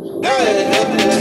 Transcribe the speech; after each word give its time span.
Hey, 0.00 0.20
hey, 0.22 0.96
hey. 0.96 1.17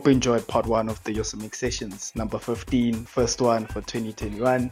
Hope 0.00 0.06
you 0.06 0.12
enjoyed 0.12 0.48
part 0.48 0.64
one 0.64 0.88
of 0.88 1.04
the 1.04 1.12
Yosemite 1.12 1.54
sessions, 1.54 2.10
number 2.14 2.38
15, 2.38 3.04
first 3.04 3.42
one 3.42 3.66
for 3.66 3.82
2021. 3.82 4.70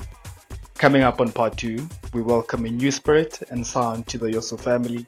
Coming 0.76 1.03
up 1.03 1.20
on 1.20 1.33
part 1.33 1.55
two, 1.59 1.87
we 2.14 2.22
welcome 2.22 2.64
a 2.64 2.70
new 2.70 2.91
spirit 2.91 3.43
and 3.51 3.66
sound 3.66 4.07
to 4.07 4.16
the 4.16 4.29
Yoso 4.29 4.59
family. 4.59 5.05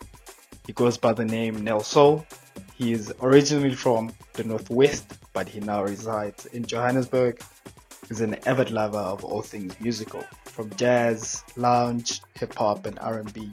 He 0.67 0.75
goes 0.75 0.99
by 0.99 1.15
the 1.15 1.25
name 1.25 1.65
Nelsoul. 1.65 2.27
He 2.75 2.93
is 2.93 3.15
originally 3.23 3.75
from 3.75 4.13
the 4.35 4.45
Northwest, 4.45 5.07
but 5.33 5.49
he 5.49 5.59
now 5.61 5.85
resides 5.85 6.45
in 6.45 6.67
Johannesburg. 6.67 7.41
He's 8.07 8.21
an 8.21 8.35
avid 8.47 8.71
lover 8.71 8.99
of 8.99 9.25
all 9.25 9.41
things 9.41 9.75
musical, 9.81 10.23
from 10.45 10.69
jazz, 10.77 11.43
lounge, 11.57 12.21
hip 12.35 12.55
hop, 12.57 12.85
and 12.85 12.99
R&B. 12.99 13.53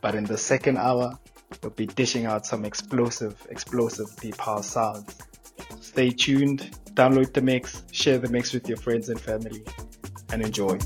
But 0.00 0.14
in 0.14 0.22
the 0.22 0.38
second 0.38 0.78
hour, 0.78 1.18
we'll 1.64 1.70
be 1.70 1.86
dishing 1.86 2.26
out 2.26 2.46
some 2.46 2.64
explosive, 2.64 3.44
explosive 3.50 4.14
deep 4.20 4.38
house 4.38 4.68
sounds. 4.68 5.18
Stay 5.90 6.10
tuned, 6.10 6.70
download 6.94 7.32
the 7.32 7.42
mix, 7.42 7.82
share 7.90 8.16
the 8.16 8.28
mix 8.28 8.52
with 8.52 8.68
your 8.68 8.76
friends 8.76 9.08
and 9.08 9.20
family, 9.20 9.64
and 10.32 10.40
enjoy. 10.40 10.78